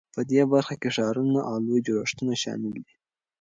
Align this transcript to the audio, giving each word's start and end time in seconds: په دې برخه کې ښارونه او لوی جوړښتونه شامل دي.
په 0.15 0.21
دې 0.29 0.41
برخه 0.51 0.75
کې 0.81 0.89
ښارونه 0.95 1.39
او 1.49 1.55
لوی 1.65 1.79
جوړښتونه 1.87 2.33
شامل 2.43 2.71
دي. 2.85 2.93